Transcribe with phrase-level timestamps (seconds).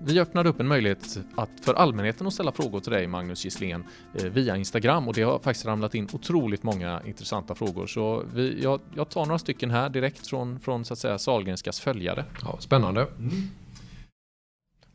[0.00, 3.84] Vi öppnade upp en möjlighet att för allmänheten att ställa frågor till dig Magnus Gisslén
[4.14, 7.86] eh, via Instagram och det har faktiskt ramlat in otroligt många intressanta frågor.
[7.86, 11.80] Så vi, jag, jag tar några stycken här direkt från, från så att säga Sahlgrenskas
[11.80, 12.24] följare.
[12.42, 13.02] Ja, spännande.
[13.02, 13.32] Mm.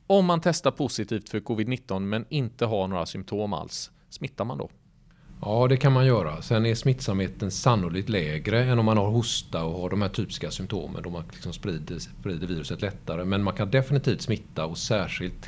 [0.08, 4.70] Om man testar positivt för covid-19 men inte har några symptom alls, smittar man då?
[5.46, 6.42] Ja, det kan man göra.
[6.42, 10.52] Sen är smittsamheten sannolikt lägre än om man har hosta och har de här typiska
[10.52, 13.26] symptomen då man liksom sprider, sprider viruset lättare.
[13.26, 15.48] Men man kan definitivt smitta och särskilt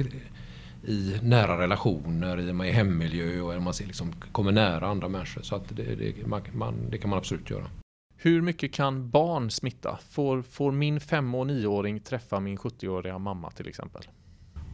[0.84, 5.42] i nära relationer, i hemmiljö och man liksom kommer nära andra människor.
[5.42, 7.66] Så att det, det, man, det kan man absolut göra.
[8.18, 10.00] Hur mycket kan barn smitta?
[10.10, 14.04] Får, får min fem och nioåring träffa min 70-åriga mamma till exempel?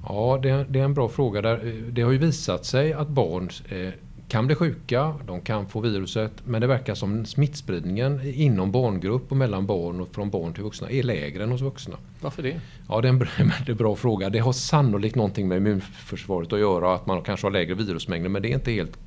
[0.08, 1.42] Ja, det, det, är en bra fråga.
[1.42, 1.58] Där.
[1.92, 3.94] Det har ju visat sig att barn eh,
[4.32, 9.38] kan bli sjuka, de kan få viruset, men det verkar som smittspridningen inom barngrupp och
[9.38, 11.98] mellan barn och från barn till vuxna är lägre än hos vuxna.
[12.22, 12.62] Varför det?
[12.90, 14.30] Ja, det är en bra, det är en bra fråga.
[14.30, 18.42] Det har sannolikt någonting med immunförsvaret att göra, att man kanske har lägre virusmängder, men
[18.42, 18.98] det är inte helt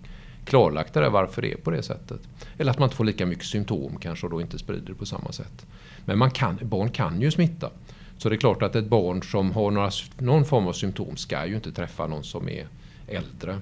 [0.45, 2.21] klarlagt där varför det är på det sättet.
[2.59, 5.07] Eller att man inte får lika mycket symptom kanske och då inte sprider det på
[5.07, 5.67] samma sätt.
[6.05, 7.71] Men man kan, barn kan ju smitta.
[8.19, 11.47] Så det är klart att ett barn som har några, någon form av symptom ska
[11.47, 12.67] ju inte träffa någon som är
[13.09, 13.59] äldre.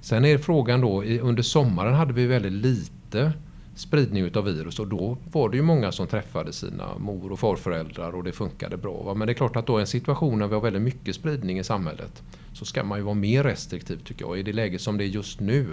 [0.00, 3.32] Sen är frågan då, under sommaren hade vi väldigt lite
[3.74, 8.14] spridning utav virus och då var det ju många som träffade sina mor och farföräldrar
[8.14, 9.02] och det funkade bra.
[9.02, 9.14] Va?
[9.14, 11.58] Men det är klart att då i en situation när vi har väldigt mycket spridning
[11.58, 12.22] i samhället
[12.52, 14.38] så ska man ju vara mer restriktiv tycker jag.
[14.38, 15.66] I det läget som det är just nu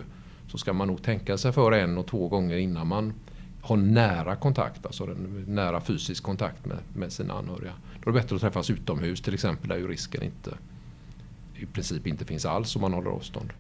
[0.48, 3.14] så ska man nog tänka sig för en och två gånger innan man
[3.62, 5.06] har nära kontakt, alltså
[5.48, 7.74] nära fysisk kontakt med, med sina anhöriga.
[8.04, 10.52] Då är det bättre att träffas utomhus till exempel där ju risken inte
[11.62, 13.54] i princip inte finns alls om man håller avstånd.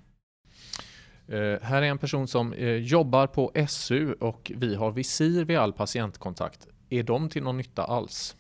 [1.30, 5.58] Uh, här är en person som uh, jobbar på SU och vi har visir vid
[5.58, 6.67] all patientkontakt.
[6.89, 8.35] Är de till någon nytta alls?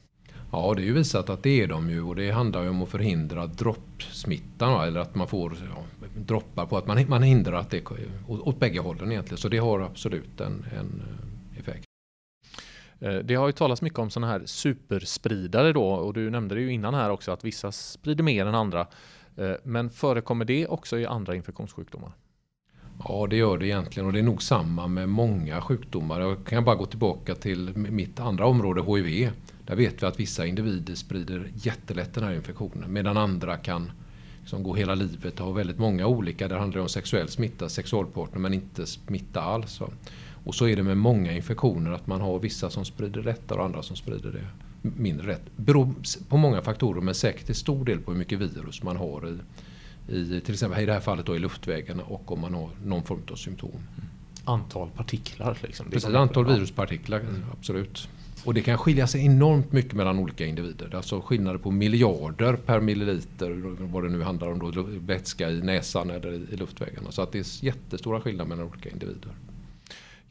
[0.51, 2.81] Ja, det är ju visat att det är de ju och det handlar ju om
[2.81, 5.83] att förhindra droppsmittan eller att man får ja,
[6.17, 7.91] droppar på att man, man hindrar att det
[8.27, 9.37] åt, åt bägge hållen egentligen.
[9.37, 11.03] Så det har absolut en, en
[11.53, 11.85] eh, effekt.
[13.23, 16.71] Det har ju talats mycket om sådana här superspridare då och du nämnde det ju
[16.71, 18.87] innan här också att vissa sprider mer än andra.
[19.37, 22.11] Eh, men förekommer det också i andra infektionssjukdomar?
[23.07, 26.21] Ja, det gör det egentligen och det är nog samma med många sjukdomar.
[26.21, 29.31] Jag kan bara gå tillbaka till mitt andra område, HIV.
[29.65, 33.91] Där vet vi att vissa individer sprider jättelätt den här infektionen medan andra kan
[34.41, 36.47] liksom gå hela livet och ha väldigt många olika.
[36.47, 39.81] Där handlar det om sexuell smitta, sexualpartner men inte smitta alls.
[40.43, 43.65] Och så är det med många infektioner att man har vissa som sprider lättare och
[43.65, 44.47] andra som sprider det
[44.81, 45.41] mindre lätt.
[45.55, 45.93] Beror
[46.29, 49.37] på många faktorer men säkert till stor del på hur mycket virus man har i
[50.07, 53.03] i till exempel i det här fallet då i luftvägarna och om man har någon
[53.03, 53.87] form av symptom.
[54.45, 55.85] Antal partiklar liksom?
[55.91, 57.43] Precis, antal viruspartiklar, mm.
[57.59, 58.09] absolut.
[58.45, 60.87] Och det kan skilja sig enormt mycket mellan olika individer.
[60.87, 63.49] Det är alltså skillnader på miljarder per milliliter,
[63.91, 67.11] vad det nu handlar om, då, vätska i näsan eller i luftvägarna.
[67.11, 69.31] Så att det är jättestora skillnader mellan olika individer.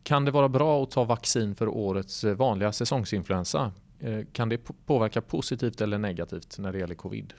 [0.03, 3.73] Kan det vara bra att ta vaccin för årets vanliga säsongsinfluensa?
[4.01, 7.35] Eh, kan det påverka positivt eller negativt när det gäller covid?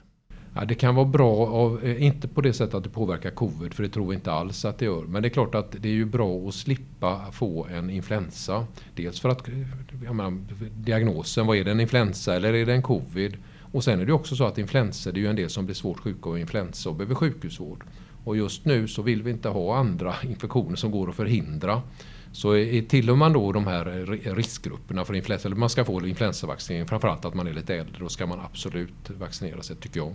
[0.54, 3.74] Ja, det kan vara bra, av, eh, inte på det sättet att det påverkar covid,
[3.74, 5.02] för det tror vi inte alls att det gör.
[5.02, 8.66] Men det är klart att det är ju bra att slippa få en influensa.
[8.94, 10.38] Dels för att eh, menar,
[10.76, 13.36] diagnosen, vad är det, en influensa eller är det en covid?
[13.72, 15.74] Och sen är det också så att influensa, det är ju en del som blir
[15.74, 17.84] svårt sjuka av influensa och behöver sjukhusvård.
[18.24, 21.82] Och just nu så vill vi inte ha andra infektioner som går att förhindra.
[22.32, 22.52] Så
[22.88, 23.84] tillhör man då de här
[24.34, 28.08] riskgrupperna för influensa, eller man ska få influensavaccinering, framförallt att man är lite äldre, då
[28.08, 30.14] ska man absolut vaccinera sig tycker jag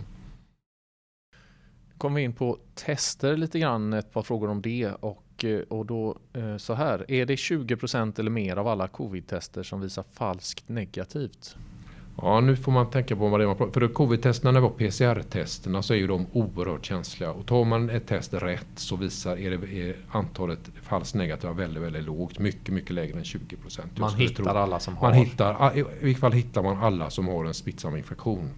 [1.98, 4.92] kommer vi in på tester lite grann, ett par frågor om det.
[5.00, 9.62] Och, eh, och då eh, så här, är det 20% eller mer av alla covid-tester
[9.62, 11.56] som visar falskt negativt?
[12.22, 15.82] Ja, nu får man tänka på vad det är För covid-testerna, när det var PCR-testerna,
[15.82, 17.32] så är ju de oerhört känsliga.
[17.32, 21.82] Och tar man ett test rätt så visar är det, är antalet falskt negativa väldigt,
[21.82, 22.38] väldigt lågt.
[22.38, 23.98] Mycket, mycket lägre än 20 procent.
[23.98, 24.52] Man hittar tro.
[24.52, 25.12] alla som man har?
[25.12, 28.50] Hittar, I vilket fall hittar man alla som har en smittsam infektion.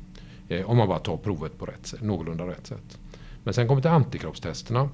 [0.49, 2.99] Eh, om man bara tar provet på rätt sätt, någorlunda rätt sätt.
[3.45, 4.89] Men sen kommer till antikroppstesterna.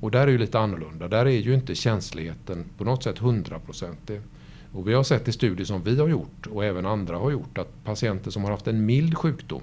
[0.00, 1.08] Och där är det lite annorlunda.
[1.08, 4.20] Där är ju inte känsligheten på något sätt hundraprocentig.
[4.72, 7.58] Och vi har sett i studier som vi har gjort och även andra har gjort
[7.58, 9.62] att patienter som har haft en mild sjukdom,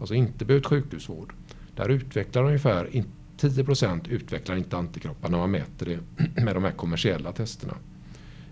[0.00, 1.32] alltså inte behövt sjukhusvård,
[1.76, 3.04] där utvecklar ungefär
[3.40, 5.98] 10% utvecklar inte antikroppar när man mäter det
[6.42, 7.74] med de här kommersiella testerna.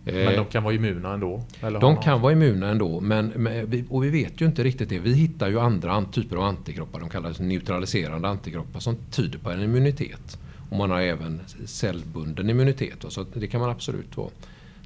[0.04, 1.42] Men de eh, kan vara immuna ändå?
[1.80, 3.00] de kan vara immuna ändå.
[3.00, 3.48] Men,
[3.88, 4.98] och vi vet ju inte riktigt det.
[4.98, 7.00] Vi hittar ju andra typer av antikroppar.
[7.00, 10.38] De kallas neutraliserande antikroppar som tyder på en immunitet.
[10.70, 13.04] Och man har även cellbunden immunitet.
[13.08, 14.30] Så det kan man absolut vara.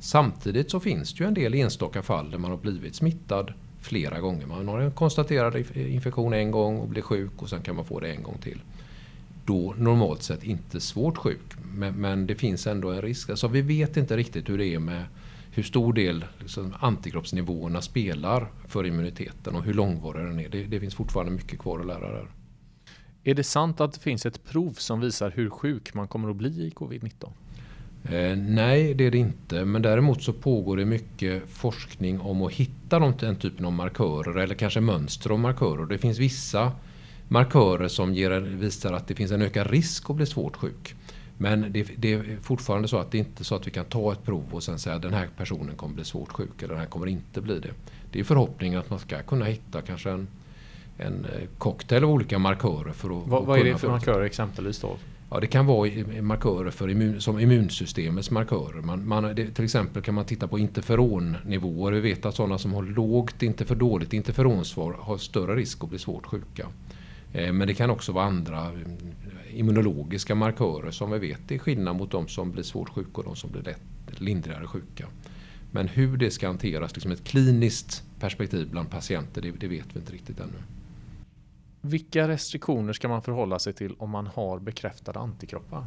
[0.03, 4.21] Samtidigt så finns det ju en del enstaka fall där man har blivit smittad flera
[4.21, 4.47] gånger.
[4.47, 8.01] Man har en konstaterad infektion en gång och blir sjuk och sen kan man få
[8.01, 8.61] det en gång till.
[9.45, 11.41] Då normalt sett inte svårt sjuk,
[11.75, 13.31] men, men det finns ändå en risk.
[13.31, 15.05] Alltså vi vet inte riktigt hur det är med
[15.51, 20.49] hur stor del liksom, antikroppsnivåerna spelar för immuniteten och hur långvarig den är.
[20.49, 22.29] Det, det finns fortfarande mycket kvar att lära där.
[23.25, 26.37] Är det sant att det finns ett prov som visar hur sjuk man kommer att
[26.37, 27.31] bli i covid-19?
[28.05, 29.65] Eh, nej, det är det inte.
[29.65, 34.39] Men däremot så pågår det mycket forskning om att hitta de, den typen av markörer
[34.39, 35.87] eller kanske mönster av markörer.
[35.87, 36.73] Det finns vissa
[37.29, 40.95] markörer som ger, visar att det finns en ökad risk att bli svårt sjuk.
[41.39, 44.13] Men det, det, är fortfarande så att det inte är så att vi kan ta
[44.13, 46.79] ett prov och sen säga att den här personen kommer bli svårt sjuk eller den
[46.79, 47.71] här kommer inte bli det.
[48.13, 50.29] Det är förhoppningen att man ska kunna hitta kanske en,
[50.99, 52.93] en eh, cocktail av olika markörer.
[52.93, 54.97] För att, vad, vad är det för markörer exempelvis då?
[55.35, 55.91] Ja, det kan vara
[56.23, 58.83] markörer för immun, som immunsystemets markörer.
[58.83, 61.93] Man, man, det, till exempel kan man titta på interferonnivåer.
[61.93, 65.91] Vi vet att sådana som har lågt, inte för dåligt interferonsvar har större risk att
[65.91, 66.69] bli svårt sjuka.
[67.33, 71.97] Eh, men det kan också vara andra eh, immunologiska markörer som vi vet är skillnad
[71.97, 75.07] mot de som blir svårt sjuka och de som blir lätt, lindrigare sjuka.
[75.71, 79.99] Men hur det ska hanteras, liksom ett kliniskt perspektiv bland patienter, det, det vet vi
[79.99, 80.63] inte riktigt ännu.
[81.85, 85.85] Vilka restriktioner ska man förhålla sig till om man har bekräftade antikroppar?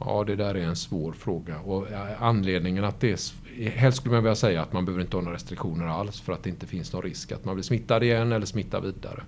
[0.00, 1.60] Ja, det där är en svår fråga.
[1.60, 1.86] Och
[2.18, 5.34] anledningen att det är, helst skulle man vilja säga att man behöver inte ha några
[5.34, 8.46] restriktioner alls för att det inte finns någon risk att man blir smittad igen eller
[8.46, 9.22] smittar vidare.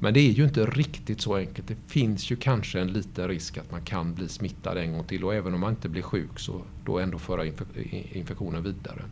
[0.00, 1.68] Men det är ju inte riktigt så enkelt.
[1.68, 5.24] Det finns ju kanske en liten risk att man kan bli smittad en gång till
[5.24, 7.46] och även om man inte blir sjuk så då ändå föra
[8.12, 9.02] infektionen vidare.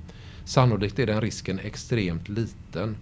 [0.44, 2.96] Sannolikt är den risken extremt liten.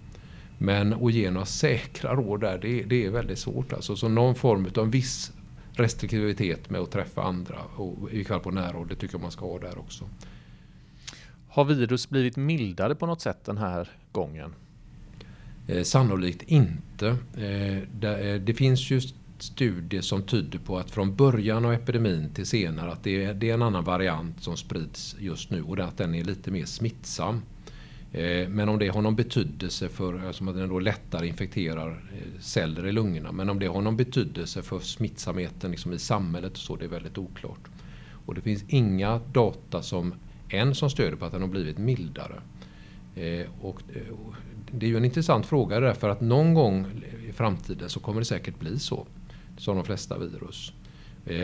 [0.58, 3.72] Men att ge några säkra råd där, det, det är väldigt svårt.
[3.72, 5.32] Alltså, så någon form av viss
[5.72, 9.46] restriktivitet med att träffa andra och i fall på närråd, det tycker jag man ska
[9.46, 10.08] ha där också.
[11.48, 14.54] Har virus blivit mildare på något sätt den här gången?
[15.66, 17.08] Eh, sannolikt inte.
[17.08, 19.00] Eh, det, eh, det, finns ju
[19.38, 23.50] studier som tyder på att från början av epidemin till senare att det är, det
[23.50, 27.42] är en annan variant som sprids just nu och att den är lite mer smittsam.
[28.14, 31.90] Eh, men om det har någon betydelse för, eh, som att den då lättare infekterar
[31.90, 36.56] eh, celler i lungorna, men om det har någon betydelse för smittsamheten liksom i samhället
[36.56, 37.69] så det är väldigt oklart.
[38.26, 40.14] Och det finns inga data som
[40.49, 42.40] än som stöder på att den har blivit mildare.
[43.61, 43.82] Och
[44.70, 46.87] det är ju en intressant fråga därför att någon gång
[47.28, 49.06] i framtiden så kommer det säkert bli så.
[49.58, 50.72] Som de flesta virus.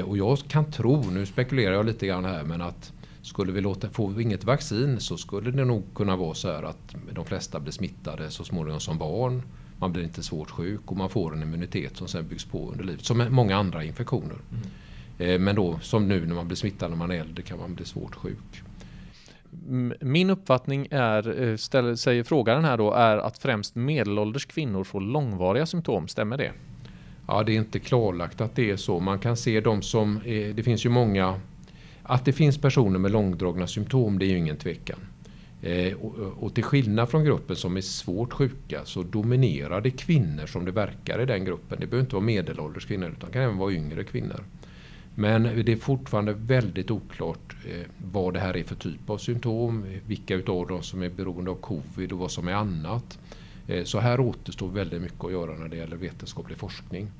[0.04, 3.90] Och jag kan tro, nu spekulerar jag lite grann här, men att skulle vi låta,
[3.90, 7.60] får vi inget vaccin så skulle det nog kunna vara så här att de flesta
[7.60, 9.42] blir smittade så småningom som barn.
[9.78, 12.84] Man blir inte svårt sjuk och man får en immunitet som sen byggs på under
[12.84, 13.04] livet.
[13.04, 14.36] Som många andra infektioner.
[15.18, 15.44] Mm.
[15.44, 17.84] Men då som nu när man blir smittad när man är äldre kan man bli
[17.84, 18.62] svårt sjuk.
[20.00, 25.00] Min uppfattning är, eh, ställer, säger frågaren här då, är att främst medelålders kvinnor får
[25.00, 26.08] långvariga symptom.
[26.08, 26.52] Stämmer det?
[27.26, 29.00] Ja, det är inte klarlagt att det är så.
[29.00, 31.40] Man kan se de som, det finns ju många
[32.10, 34.98] att det finns personer med långdragna symptom det är ju ingen tvekan.
[35.62, 40.46] Eh, och, och, till skillnad från gruppen som är svårt sjuka så dominerar det kvinnor
[40.46, 41.80] som det verkar i den gruppen.
[41.80, 44.44] Det behöver inte vara medelålders kvinnor utan det kan även vara yngre kvinnor.
[45.14, 49.84] Men det är fortfarande väldigt oklart eh, vad det här är för typ av symptom,
[50.06, 53.18] vilka utav dem som är beroende av covid och vad som är annat.
[53.66, 57.10] Eh, så här återstår väldigt mycket att göra när det gäller vetenskaplig forskning.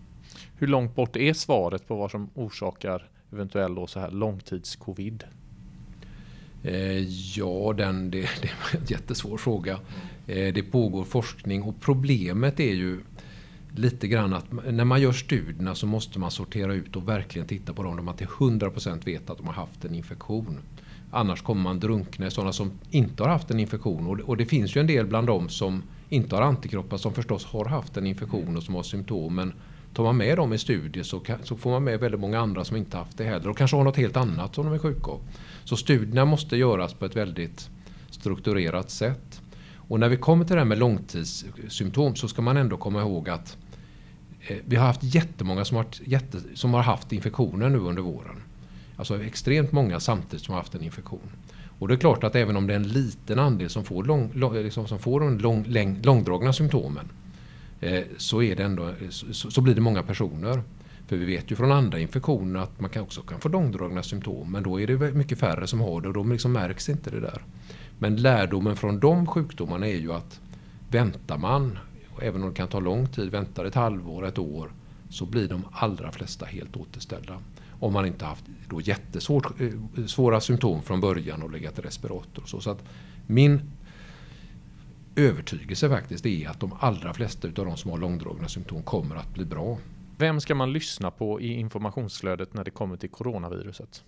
[0.59, 5.25] Hur långt bort är svaret på vad som orsakar eventuell då så här långtidscovid?
[6.63, 6.99] Eh,
[7.37, 9.79] ja, den, det, det är en jättesvår fråga.
[10.27, 13.01] Eh, det pågår forskning och problemet är ju
[13.75, 17.73] lite grann att när man gör studierna så måste man sortera ut och verkligen titta
[17.73, 20.59] på dem där man till 100% vet att de har haft en infektion.
[21.11, 24.07] Annars kommer man drunkna i sådana som inte har haft en infektion.
[24.07, 27.15] Och det, och det finns ju en del bland dem som inte har antikroppar som
[27.15, 29.35] förstås har haft en infektion och som har symptom.
[29.35, 29.53] Men
[29.95, 32.65] tar man med dem i studier så, kan, så, får man med väldigt många andra
[32.65, 35.11] som inte haft det heller och kanske har något helt annat som de är sjuka
[35.11, 35.21] av.
[35.65, 37.71] Så studierna måste göras på ett väldigt
[38.11, 39.43] strukturerat sätt.
[39.77, 43.29] Och när vi kommer till det här med långtidssymptom så ska man ändå komma ihåg
[43.29, 43.57] att
[44.41, 48.43] eh, vi har haft jättemånga som har, jätte, som har haft infektioner nu under våren.
[48.97, 51.31] Alltså extremt många samtidigt som har haft en infektion.
[51.79, 54.53] Och det är klart att även om det är en liten andel som får, lång,
[54.53, 57.09] liksom, som får de lång, läng, långdragna symptomen
[57.81, 60.63] Eh, så, är det ändå, eh, så, så, blir det många personer.
[61.07, 64.53] För vi vet ju från andra infektioner att man kan också kan få långdragna symptom
[64.53, 67.21] men då är det mycket färre som har det och då liksom märks inte det
[67.21, 67.43] där.
[67.99, 70.41] Men lärdomen från de sjukdomarna är ju att
[70.91, 71.79] väntar man,
[72.23, 74.71] även om det kan ta lång tid, väntar ett halvår, ett år,
[75.09, 77.39] så blir de allra flesta helt återställda.
[77.81, 82.43] Om man inte haft då jättesvåra eh, symptom från början och legat i respirator.
[82.47, 82.85] Så, så att
[83.27, 83.61] min
[85.21, 89.35] övertygelse faktiskt är att de allra flesta av de som har långdragna symptom kommer att
[89.35, 89.79] bli bra.
[90.19, 94.05] Vem ska man lyssna på i informationsflödet när det kommer till coronaviruset?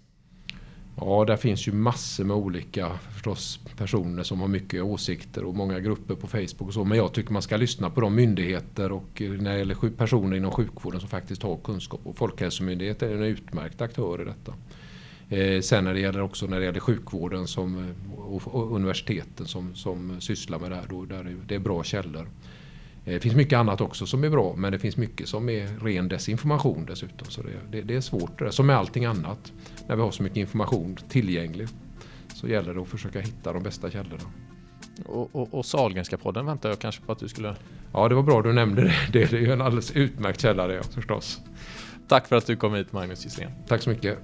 [0.97, 5.81] Ja, där finns ju massor med olika förstås, personer som har mycket åsikter och många
[5.81, 6.85] grupper på Facebook och så.
[6.85, 10.51] Men jag tycker man ska lyssna på de myndigheter och när det gäller personer inom
[10.51, 12.01] sjukvården som faktiskt har kunskap.
[12.05, 14.55] Och Folkhälsomyndigheten är en utmärkt aktör i detta.
[15.33, 19.75] Eh, sen när det gäller också när det gäller sjukvården som, och, och universiteten som,
[19.75, 22.29] som sysslar med det här, då, där är, det är bra källor.
[23.05, 25.67] Eh, det finns mycket annat också som är bra men det finns mycket som är
[25.85, 27.27] ren desinformation dessutom.
[27.31, 28.51] Så det, det, det är svårt det där.
[28.51, 29.53] Som med allting annat.
[29.89, 31.69] När vi har så mycket information tillgänglig
[32.35, 34.25] så gäller det att försöka hitta de bästa källorna.
[35.07, 37.57] Och, och, och Sahlgrenska podden väntar jag kanske på att du skulle...
[37.93, 38.95] Ja, det var bra du nämnde det.
[39.13, 41.41] Det är ju en alldeles utmärkt källa det förstås.
[42.09, 43.51] Tack för att du kom hit Magnus Gisslén.
[43.69, 44.19] Tack så mycket.